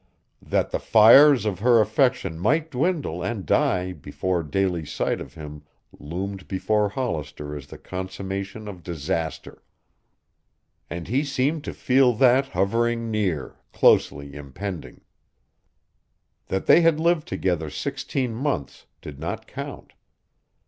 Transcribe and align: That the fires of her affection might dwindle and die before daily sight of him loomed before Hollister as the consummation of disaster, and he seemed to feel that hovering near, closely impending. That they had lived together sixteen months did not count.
That 0.41 0.71
the 0.71 0.79
fires 0.79 1.45
of 1.45 1.59
her 1.59 1.79
affection 1.79 2.39
might 2.39 2.71
dwindle 2.71 3.21
and 3.21 3.45
die 3.45 3.91
before 3.91 4.41
daily 4.41 4.83
sight 4.83 5.21
of 5.21 5.35
him 5.35 5.61
loomed 5.99 6.47
before 6.47 6.89
Hollister 6.89 7.55
as 7.55 7.67
the 7.67 7.77
consummation 7.77 8.67
of 8.67 8.81
disaster, 8.81 9.61
and 10.89 11.07
he 11.07 11.23
seemed 11.23 11.63
to 11.65 11.71
feel 11.75 12.13
that 12.13 12.47
hovering 12.47 13.11
near, 13.11 13.57
closely 13.71 14.33
impending. 14.33 15.01
That 16.47 16.65
they 16.65 16.81
had 16.81 16.99
lived 16.99 17.27
together 17.27 17.69
sixteen 17.69 18.33
months 18.33 18.87
did 19.01 19.19
not 19.19 19.45
count. 19.45 19.93